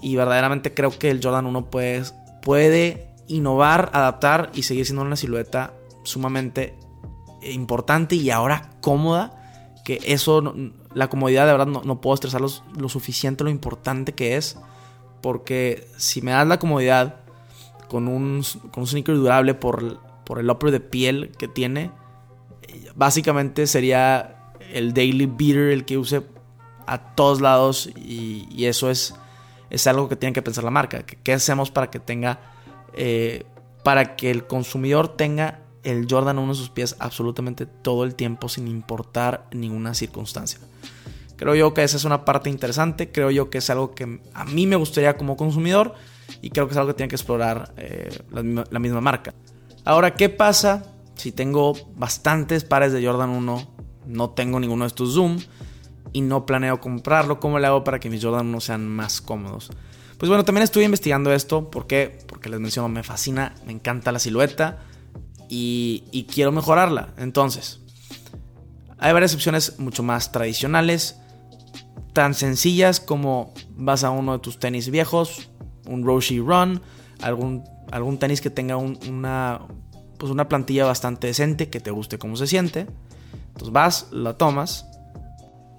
Y 0.00 0.14
verdaderamente 0.14 0.74
creo 0.74 0.96
que 0.96 1.10
el 1.10 1.20
Jordan 1.22 1.46
1 1.46 1.70
puede, 1.70 2.04
puede 2.40 3.08
innovar, 3.26 3.90
adaptar 3.92 4.52
y 4.54 4.62
seguir 4.62 4.86
siendo 4.86 5.02
una 5.02 5.16
silueta 5.16 5.74
sumamente 6.04 6.78
importante 7.42 8.16
y 8.16 8.30
ahora 8.30 8.70
cómoda. 8.80 9.42
Que 9.84 10.00
eso, 10.06 10.42
la 10.94 11.08
comodidad 11.08 11.46
de 11.46 11.52
verdad 11.52 11.66
no, 11.66 12.00
puedo 12.00 12.14
estresar 12.14 12.40
lo 12.40 12.88
suficiente 12.88 13.44
lo 13.44 13.50
importante 13.50 14.14
que 14.14 14.36
es. 14.36 14.58
Porque 15.22 15.88
si 15.96 16.22
me 16.22 16.32
das 16.32 16.46
la 16.46 16.58
comodidad 16.58 17.20
con 17.88 18.08
un, 18.08 18.42
con 18.72 18.82
un 18.82 18.86
sneaker 18.86 19.14
durable 19.14 19.54
por, 19.54 20.00
por 20.24 20.38
el 20.38 20.50
upper 20.50 20.70
de 20.70 20.80
piel 20.80 21.32
que 21.38 21.48
tiene, 21.48 21.90
básicamente 22.94 23.66
sería 23.66 24.36
el 24.72 24.92
daily 24.92 25.26
beater 25.26 25.70
el 25.70 25.84
que 25.84 25.98
use 25.98 26.22
a 26.86 27.14
todos 27.14 27.40
lados 27.40 27.90
y, 27.96 28.64
eso 28.64 28.90
es, 28.90 29.14
es 29.70 29.86
algo 29.86 30.08
que 30.08 30.16
tiene 30.16 30.32
que 30.32 30.42
pensar 30.42 30.64
la 30.64 30.70
marca. 30.70 31.04
¿Qué 31.04 31.32
hacemos 31.32 31.70
para 31.70 31.90
que 31.90 32.00
tenga, 32.00 32.40
eh, 32.94 33.44
para 33.82 34.16
que 34.16 34.30
el 34.30 34.46
consumidor 34.46 35.16
tenga 35.16 35.60
el 35.86 36.06
Jordan 36.10 36.38
1 36.38 36.52
en 36.52 36.54
sus 36.54 36.68
pies 36.68 36.96
absolutamente 36.98 37.64
todo 37.64 38.04
el 38.04 38.14
tiempo 38.14 38.48
sin 38.48 38.66
importar 38.68 39.46
ninguna 39.52 39.94
circunstancia? 39.94 40.58
Creo 41.36 41.54
yo 41.54 41.74
que 41.74 41.84
esa 41.84 41.96
es 41.96 42.04
una 42.04 42.24
parte 42.24 42.50
interesante, 42.50 43.12
creo 43.12 43.30
yo 43.30 43.50
que 43.50 43.58
es 43.58 43.70
algo 43.70 43.94
que 43.94 44.20
a 44.34 44.44
mí 44.44 44.66
me 44.66 44.76
gustaría 44.76 45.16
como 45.16 45.36
consumidor 45.36 45.94
y 46.42 46.50
creo 46.50 46.66
que 46.66 46.72
es 46.72 46.78
algo 46.78 46.88
que 46.88 46.94
tiene 46.94 47.08
que 47.08 47.16
explorar 47.16 47.72
eh, 47.76 48.18
la, 48.30 48.78
misma 48.78 49.00
marca. 49.00 49.34
Ahora, 49.84 50.14
¿qué 50.14 50.28
pasa 50.28 50.84
si 51.14 51.32
tengo 51.32 51.74
bastantes 51.94 52.64
pares 52.64 52.92
de 52.92 53.04
Jordan 53.04 53.30
1, 53.30 53.74
no 54.06 54.30
tengo 54.30 54.58
ninguno 54.58 54.84
de 54.84 54.88
estos 54.88 55.14
Zoom 55.14 55.38
y 56.12 56.22
no 56.22 56.46
planeo 56.46 56.80
comprarlo? 56.80 57.38
¿Cómo 57.38 57.58
le 57.58 57.66
hago 57.66 57.84
para 57.84 58.00
que 58.00 58.10
mis 58.10 58.24
Jordan 58.24 58.46
1 58.46 58.60
sean 58.60 58.88
más 58.88 59.20
cómodos? 59.20 59.70
Pues 60.18 60.30
bueno, 60.30 60.44
también 60.44 60.64
estuve 60.64 60.84
investigando 60.84 61.32
esto. 61.32 61.70
¿Por 61.70 61.86
qué? 61.86 62.18
Porque 62.26 62.48
les 62.48 62.58
menciono, 62.58 62.88
me 62.88 63.02
fascina, 63.02 63.54
me 63.66 63.72
encanta 63.72 64.10
la 64.10 64.18
silueta 64.18 64.85
y, 65.48 66.26
quiero 66.32 66.52
mejorarla. 66.52 67.14
Entonces, 67.16 67.80
hay 68.98 69.12
varias 69.12 69.34
opciones 69.34 69.78
mucho 69.78 70.02
más 70.02 70.32
tradicionales 70.32 71.18
tan 72.12 72.32
sencillas 72.34 72.98
como 72.98 73.52
vas 73.70 74.02
a 74.02 74.10
uno 74.10 74.32
de 74.32 74.38
tus 74.38 74.58
tenis 74.58 74.90
viejos, 74.90 75.50
un 75.86 76.04
Roshi 76.04 76.40
Run, 76.40 76.80
algún, 77.20 77.64
algún 77.92 78.18
tenis 78.18 78.40
que 78.40 78.48
tenga 78.48 78.76
una, 78.78 79.60
pues 80.18 80.32
una 80.32 80.48
plantilla 80.48 80.86
bastante 80.86 81.26
decente, 81.26 81.68
que 81.68 81.80
te 81.80 81.90
guste 81.90 82.18
cómo 82.18 82.36
se 82.36 82.46
siente. 82.46 82.86
Entonces 83.48 83.70
vas, 83.70 84.08
la 84.12 84.34
tomas 84.38 84.86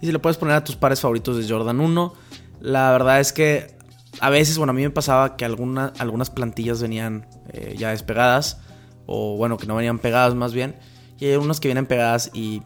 y 0.02 0.06
se 0.06 0.12
le 0.12 0.20
puedes 0.20 0.38
poner 0.38 0.56
a 0.56 0.64
tus 0.64 0.76
pares 0.76 1.02
favoritos 1.02 1.38
de 1.38 1.52
Jordan 1.52 1.80
1. 1.80 2.14
La 2.62 2.92
verdad 2.92 3.20
es 3.20 3.34
que 3.34 3.76
a 4.20 4.30
veces, 4.30 4.58
bueno, 4.58 4.72
a 4.72 4.74
mí 4.74 4.82
me 4.82 4.90
pasaba 4.90 5.38
que 5.38 5.46
algunas 5.46 6.30
plantillas 6.30 6.82
venían 6.82 7.28
eh, 7.50 7.76
ya 7.78 7.90
despegadas, 7.90 8.62
o 9.08 9.36
bueno, 9.38 9.58
que 9.58 9.66
no 9.66 9.76
venían 9.76 9.98
pegadas 9.98 10.36
más 10.36 10.54
bien, 10.54 10.76
y 11.20 11.26
hay 11.26 11.36
unas 11.38 11.60
que 11.60 11.68
vienen 11.68 11.88
pegadas 11.88 12.30
y 12.34 12.62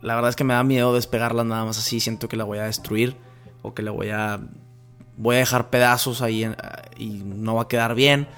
la 0.00 0.14
verdad 0.14 0.30
es 0.30 0.36
que 0.36 0.44
me 0.44 0.54
da 0.54 0.62
miedo 0.62 0.94
despegarla 0.94 1.44
nada 1.44 1.64
más 1.64 1.78
así. 1.78 2.00
Siento 2.00 2.28
que 2.28 2.36
la 2.36 2.44
voy 2.44 2.58
a 2.58 2.64
destruir. 2.64 3.16
O 3.62 3.74
que 3.74 3.82
la 3.82 3.90
voy 3.90 4.10
a. 4.10 4.40
Voy 5.16 5.36
a 5.36 5.38
dejar 5.40 5.70
pedazos 5.70 6.22
ahí 6.22 6.48
y 6.96 7.22
no 7.24 7.56
va 7.56 7.62
a 7.62 7.68
quedar 7.68 7.96
bien. 7.96 8.28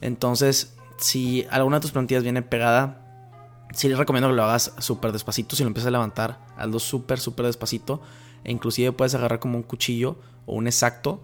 Entonces, 0.00 0.76
si 0.98 1.46
alguna 1.50 1.78
de 1.78 1.80
tus 1.80 1.90
plantillas 1.90 2.22
viene 2.22 2.42
pegada, 2.42 3.00
sí 3.72 3.88
les 3.88 3.98
recomiendo 3.98 4.28
que 4.28 4.36
lo 4.36 4.44
hagas 4.44 4.72
súper 4.78 5.10
despacito. 5.10 5.56
Si 5.56 5.64
lo 5.64 5.66
empiezas 5.66 5.88
a 5.88 5.90
levantar, 5.90 6.38
hazlo 6.56 6.78
súper, 6.78 7.18
súper 7.18 7.46
despacito. 7.46 8.00
E 8.44 8.52
inclusive 8.52 8.92
puedes 8.92 9.16
agarrar 9.16 9.40
como 9.40 9.56
un 9.56 9.64
cuchillo 9.64 10.16
o 10.46 10.54
un 10.54 10.68
exacto. 10.68 11.20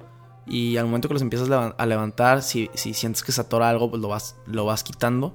Y 0.47 0.77
al 0.79 0.87
momento 0.87 1.07
que 1.07 1.15
los 1.15 1.23
empiezas 1.23 1.49
a 1.49 1.87
levantar, 1.87 2.43
si, 2.43 2.69
sientes 2.75 3.23
que 3.23 3.31
se 3.31 3.41
atora 3.41 3.71
algo, 3.71 3.89
pues 3.89 4.03
lo 4.03 4.09
vas, 4.09 4.35
lo 4.47 4.65
vas 4.65 4.83
quitando. 4.83 5.33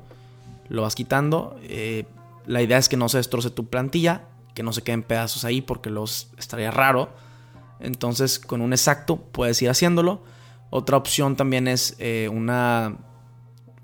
Lo 0.70 0.84
vas 0.84 0.96
quitando. 0.96 1.58
Eh, 1.64 2.06
la 2.46 2.62
idea 2.62 2.78
es 2.78 2.88
que 2.88 2.98
no 2.98 3.10
se 3.10 3.18
destroce 3.18 3.50
tu 3.50 3.68
plantilla 3.68 4.30
que 4.60 4.64
no 4.64 4.74
se 4.74 4.82
queden 4.82 5.04
pedazos 5.04 5.46
ahí 5.46 5.62
porque 5.62 5.90
los 5.90 6.32
estaría 6.38 6.70
raro. 6.70 7.14
Entonces 7.80 8.40
con 8.40 8.60
un 8.60 8.74
exacto 8.74 9.16
puedes 9.16 9.62
ir 9.62 9.70
haciéndolo. 9.70 10.22
Otra 10.70 10.98
opción 10.98 11.38
también 11.38 11.70
es 11.70 11.96
eh, 12.00 12.30
una, 12.30 12.98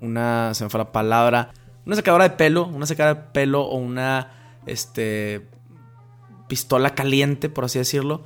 una, 0.02 0.52
se 0.52 0.64
me 0.64 0.68
fue 0.68 0.76
la 0.76 0.92
palabra, 0.92 1.54
una 1.86 1.96
secadora 1.96 2.28
de 2.28 2.36
pelo, 2.36 2.66
una 2.66 2.84
secadora 2.84 3.14
de 3.14 3.28
pelo 3.32 3.62
o 3.62 3.78
una, 3.78 4.60
este, 4.66 5.48
pistola 6.46 6.94
caliente, 6.94 7.48
por 7.48 7.64
así 7.64 7.78
decirlo, 7.78 8.22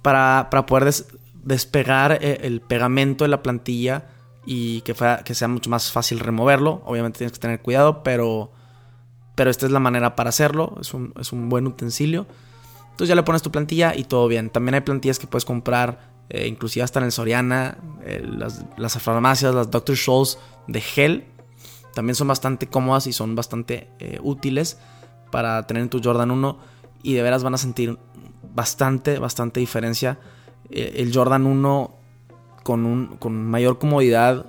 para, 0.00 0.48
para 0.50 0.64
poder 0.64 0.94
despegar 1.44 2.18
eh, 2.22 2.40
el 2.44 2.62
pegamento 2.62 3.24
de 3.24 3.28
la 3.28 3.42
plantilla 3.42 4.06
y 4.44 4.80
que, 4.82 4.94
sea 5.34 5.48
mucho 5.48 5.70
más 5.70 5.92
fácil 5.92 6.18
removerlo. 6.18 6.82
Obviamente 6.84 7.18
tienes 7.18 7.32
que 7.32 7.38
tener 7.38 7.60
cuidado, 7.60 8.02
pero 8.02 8.50
pero 9.34 9.50
esta 9.50 9.66
es 9.66 9.72
la 9.72 9.80
manera 9.80 10.14
para 10.14 10.28
hacerlo, 10.28 10.76
es 10.80 10.92
un, 10.92 11.48
buen 11.48 11.66
utensilio. 11.66 12.26
Entonces 12.90 13.08
ya 13.08 13.14
le 13.14 13.22
pones 13.22 13.40
tu 13.40 13.50
plantilla 13.50 13.94
y 13.96 14.04
todo 14.04 14.28
bien. 14.28 14.50
También 14.50 14.74
hay 14.74 14.82
plantillas 14.82 15.18
que 15.18 15.26
puedes 15.26 15.46
comprar, 15.46 16.10
eh, 16.28 16.46
inclusive 16.46 16.84
hasta 16.84 17.00
en 17.00 17.06
el 17.06 17.12
Soriana, 17.12 17.78
eh, 18.04 18.22
las, 18.24 18.64
las 18.76 19.00
farmacias, 19.00 19.54
las 19.54 19.70
Dr. 19.70 19.96
Scholl's 19.96 20.38
de 20.68 20.80
gel. 20.82 21.24
También 21.94 22.14
son 22.14 22.28
bastante 22.28 22.66
cómodas 22.66 23.06
y 23.06 23.12
son 23.12 23.34
bastante 23.34 23.88
eh, 23.98 24.18
útiles 24.22 24.78
para 25.30 25.66
tener 25.66 25.82
en 25.82 25.88
tu 25.88 26.02
Jordan 26.02 26.30
1. 26.30 26.58
Y 27.02 27.14
de 27.14 27.22
veras 27.22 27.42
van 27.42 27.54
a 27.54 27.58
sentir 27.58 27.98
bastante, 28.54 29.18
bastante 29.18 29.60
diferencia. 29.60 30.18
el 30.70 31.10
Jordan 31.12 31.46
1 31.46 32.01
con, 32.62 32.86
un, 32.86 33.16
con 33.18 33.44
mayor 33.44 33.78
comodidad 33.78 34.46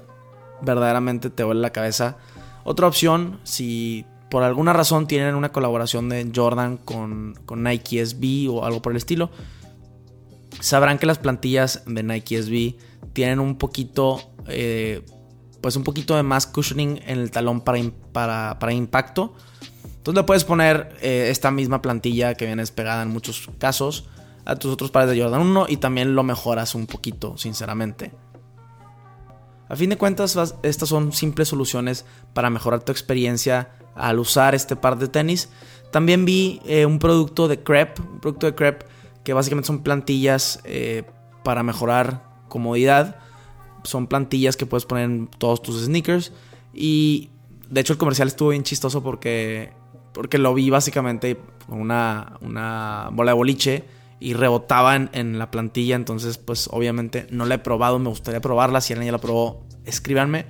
verdaderamente 0.62 1.30
te 1.30 1.44
vuelve 1.44 1.62
la 1.62 1.72
cabeza. 1.72 2.18
Otra 2.64 2.88
opción, 2.88 3.40
si 3.44 4.06
por 4.30 4.44
alguna 4.44 4.74
razón 4.74 5.08
tienen 5.08 5.36
una 5.36 5.52
colaboración 5.52 6.10
de 6.10 6.32
Jordan 6.34 6.78
con, 6.78 7.36
Nike 7.56 8.06
SB 8.06 8.50
o 8.50 8.66
algo 8.66 8.82
por 8.82 8.94
el 8.94 8.98
estilo, 8.98 9.30
sabrán 10.60 10.98
que 10.98 11.06
las 11.06 11.20
plantillas 11.20 11.84
de 11.86 12.04
Nike 12.04 12.42
SB 12.42 12.76
tienen 13.14 13.40
un 13.40 13.58
poquito, 13.58 14.34
eh, 14.48 15.06
pues 15.62 15.76
un 15.76 15.84
poquito 15.84 16.16
de 16.16 16.24
más 16.24 16.48
cushioning 16.48 17.02
en 17.06 17.20
el 17.20 17.32
talón 17.32 17.62
para, 17.62 17.80
para, 18.12 18.58
para 18.60 18.74
impacto. 18.74 19.36
Entonces 19.98 20.22
le 20.22 20.26
puedes 20.26 20.44
poner 20.44 20.98
eh, 21.02 21.28
esta 21.30 21.52
misma 21.52 21.82
plantilla 21.82 22.34
que 22.36 22.46
viene 22.46 22.62
despegada 22.62 23.04
en 23.04 23.10
muchos 23.10 23.50
casos 23.58 24.10
a 24.46 24.56
tus 24.56 24.72
otros 24.72 24.92
pares 24.92 25.10
de 25.10 25.22
Jordan 25.22 25.42
1 25.42 25.66
y 25.70 25.78
también 25.78 26.16
lo 26.16 26.24
mejoras 26.24 26.76
un 26.76 26.88
poquito, 26.88 27.38
sinceramente. 27.38 28.12
A 29.70 29.76
fin 29.76 29.90
de 29.90 29.98
cuentas, 29.98 30.56
estas 30.62 30.90
son 30.90 31.14
simples 31.14 31.48
soluciones 31.48 32.06
para 32.34 32.50
mejorar 32.50 32.84
tu 32.84 32.92
experiencia 32.92 33.72
al 33.96 34.20
usar 34.20 34.56
este 34.56 34.76
par 34.76 34.98
de 34.98 35.08
tenis. 35.08 35.50
También 35.92 36.26
vi 36.26 36.62
eh, 36.66 36.86
un 36.86 37.00
producto 37.00 37.48
de 37.48 37.64
crepe, 37.64 38.02
un 38.02 38.20
producto 38.20 38.46
de 38.46 38.56
crepe 38.56 38.86
que 39.24 39.34
básicamente 39.34 39.68
son 39.68 39.84
plantillas 39.84 40.60
eh, 40.66 41.04
para 41.44 41.64
mejorar 41.64 42.24
comodidad. 42.50 43.18
Son 43.84 44.08
plantillas 44.08 44.58
que 44.58 44.66
puedes 44.66 44.86
poner 44.86 45.06
en 45.06 45.28
todos 45.28 45.62
tus 45.62 45.84
sneakers. 45.84 46.34
Y 46.74 47.30
de 47.70 47.82
hecho 47.82 47.94
el 47.94 48.00
comercial 48.00 48.28
estuvo 48.28 48.50
bien 48.50 48.64
chistoso 48.64 49.02
porque, 49.02 49.72
porque 50.14 50.38
lo 50.38 50.54
vi 50.54 50.70
básicamente 50.70 51.40
con 51.68 51.80
una, 51.80 52.38
una 52.42 53.10
bola 53.14 53.32
de 53.32 53.36
boliche 53.36 53.86
y 54.24 54.36
rebotaba 54.36 54.96
en, 54.96 55.38
la 55.38 55.52
plantilla. 55.52 55.96
Entonces 55.96 56.38
pues 56.38 56.70
obviamente 56.72 57.28
no 57.30 57.46
la 57.46 57.56
he 57.56 57.60
probado, 57.60 58.00
me 58.00 58.10
gustaría 58.10 58.40
probarla. 58.40 58.80
Si 58.80 58.94
alguien 58.94 59.08
ya 59.08 59.12
la 59.12 59.18
probó, 59.18 59.66
escríbanme. 59.84 60.46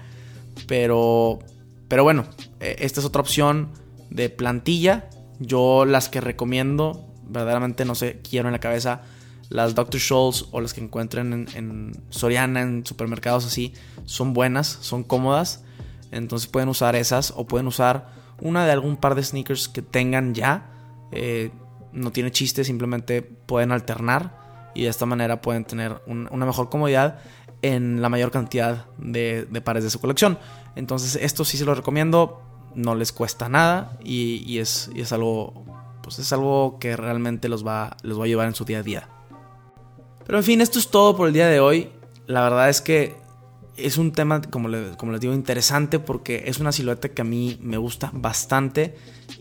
Pero 0.68 1.40
pero 1.88 2.04
bueno, 2.04 2.26
eh, 2.60 2.76
esta 2.80 3.00
es 3.00 3.06
otra 3.06 3.22
opción 3.22 3.70
de 4.12 4.30
plantilla. 4.30 5.10
Yo 5.40 5.86
las 5.86 6.08
que 6.08 6.22
recomiendo, 6.22 7.08
verdaderamente 7.28 7.84
no 7.84 7.96
sé, 7.96 8.22
quiero 8.22 8.48
en 8.48 8.54
la 8.54 8.60
cabeza 8.60 9.02
las 9.50 9.76
Dr. 9.76 10.00
Scholl's 10.00 10.48
o 10.52 10.62
las 10.62 10.74
que 10.74 10.82
encuentren 10.82 11.48
en, 11.54 11.92
Soriana, 12.10 12.62
en 12.62 12.86
supermercados 12.86 13.46
así, 13.46 13.74
son 14.06 14.34
buenas, 14.34 14.68
son 14.68 15.04
cómodas. 15.04 15.64
Entonces 16.12 16.48
pueden 16.48 16.70
usar 16.70 16.96
esas 16.96 17.34
o 17.36 17.46
pueden 17.46 17.68
usar 17.68 18.08
una 18.40 18.66
de 18.66 18.72
algún 18.72 18.98
par 18.98 19.16
de 19.16 19.24
sneakers 19.24 19.68
que 19.68 19.82
tengan 19.82 20.34
ya. 20.36 20.70
Eh, 21.12 21.52
no 21.94 22.12
tiene 22.12 22.32
chiste, 22.32 22.64
simplemente 22.64 23.22
pueden 23.22 23.72
alternar 23.72 24.72
y 24.76 24.84
de 24.84 24.90
esta 24.90 25.06
manera 25.06 25.42
pueden 25.42 25.66
tener 25.66 26.02
una 26.08 26.46
mejor 26.46 26.70
comodidad 26.70 27.20
en 27.62 28.02
la 28.02 28.10
mayor 28.10 28.32
cantidad 28.32 28.86
de, 28.98 29.48
pares 29.64 29.84
de 29.84 29.90
su 29.90 30.00
colección. 30.00 30.38
Entonces 30.76 31.18
esto 31.22 31.46
sí 31.46 31.58
se 31.58 31.66
lo 31.66 31.76
recomiendo, 31.76 32.42
no 32.76 32.96
les 32.96 33.12
cuesta 33.12 33.50
nada 33.50 33.98
y, 34.04 34.58
es, 34.58 34.90
es, 34.96 35.14
algo, 35.14 35.66
pues 36.02 36.20
es 36.20 36.34
algo 36.34 36.78
que 36.80 36.98
realmente 36.98 37.50
los 37.50 37.66
va, 37.66 37.96
les 38.04 38.20
va 38.20 38.26
a 38.26 38.28
llevar 38.28 38.48
en 38.48 38.56
su 38.56 38.66
día 38.66 38.80
a 38.80 38.84
día. 38.84 39.10
Pero 40.26 40.38
en 40.38 40.44
fin, 40.44 40.62
esto 40.62 40.80
es 40.80 40.90
todo 40.90 41.16
por 41.16 41.28
el 41.28 41.34
día 41.34 41.48
de 41.48 41.60
hoy. 41.60 41.90
La 42.28 42.42
verdad 42.42 42.70
es 42.70 42.82
que 42.82 43.16
es 43.78 43.98
un 43.98 44.12
tema, 44.12 44.42
como, 44.42 44.70
les 44.70 45.20
digo, 45.20 45.34
interesante 45.34 46.00
porque 46.00 46.44
es 46.48 46.60
una 46.60 46.72
silueta 46.72 47.10
que 47.10 47.22
a 47.22 47.26
mí 47.26 47.58
me 47.62 47.78
gusta 47.78 48.12
bastante 48.14 48.96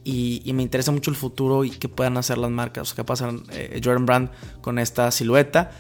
y, 0.05 0.51
me 0.55 0.63
interesa 0.63 0.93
mucho 0.93 1.11
el 1.11 1.17
futuro 1.17 1.65
y 1.65 1.71
qué 1.71 1.89
puedan 1.89 2.17
hacer 2.17 2.39
las 2.39 2.51
marcas, 2.51 2.95
qué 2.95 3.05
pasa 3.05 3.31
eh, 3.51 3.81
Jordan 3.83 4.07
Brand 4.07 4.31
con 4.61 4.79
esta 4.79 5.11
silueta. 5.11 5.71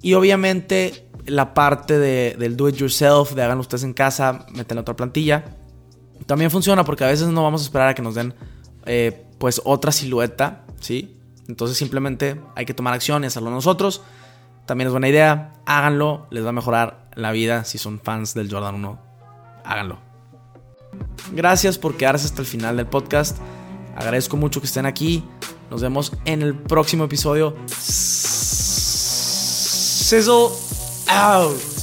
Y 0.00 0.14
obviamente 0.14 1.08
la 1.26 1.54
parte 1.54 1.98
de, 1.98 2.36
del 2.38 2.56
do 2.56 2.68
it 2.68 2.76
yourself, 2.76 3.32
de 3.32 3.42
hagan 3.42 3.58
ustedes 3.58 3.84
en 3.84 3.92
casa, 3.92 4.46
meten 4.54 4.78
otra 4.78 4.96
plantilla, 4.96 5.44
también 6.26 6.50
funciona 6.50 6.84
porque 6.84 7.04
a 7.04 7.08
veces 7.08 7.28
no 7.28 7.42
vamos 7.42 7.62
a 7.62 7.64
esperar 7.64 7.88
a 7.88 7.94
que 7.94 8.02
nos 8.02 8.14
den 8.14 8.34
eh, 8.86 9.26
pues 9.38 9.60
otra 9.64 9.92
silueta, 9.92 10.64
¿sí? 10.80 11.16
Entonces 11.46 11.76
simplemente 11.76 12.40
hay 12.54 12.64
que 12.64 12.74
tomar 12.74 12.94
acción 12.94 13.24
y 13.24 13.26
hacerlo 13.26 13.50
nosotros. 13.50 14.02
También 14.66 14.88
es 14.88 14.92
buena 14.92 15.08
idea, 15.08 15.54
háganlo, 15.64 16.26
les 16.30 16.44
va 16.44 16.50
a 16.50 16.52
mejorar 16.52 17.07
la 17.18 17.32
vida 17.32 17.64
si 17.64 17.78
son 17.78 18.00
fans 18.00 18.32
del 18.32 18.50
Jordan 18.50 18.76
1. 18.76 18.98
Háganlo. 19.64 19.98
Gracias 21.32 21.76
por 21.76 21.96
quedarse 21.96 22.26
hasta 22.26 22.40
el 22.40 22.46
final 22.46 22.76
del 22.76 22.86
podcast. 22.86 23.36
Agradezco 23.96 24.36
mucho 24.36 24.60
que 24.60 24.66
estén 24.66 24.86
aquí. 24.86 25.24
Nos 25.70 25.82
vemos 25.82 26.12
en 26.24 26.42
el 26.42 26.54
próximo 26.54 27.04
episodio. 27.04 27.56
Sizzle 27.66 28.48
out. 31.08 31.77